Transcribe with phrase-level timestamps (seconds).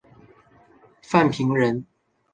[1.03, 1.85] 范平人。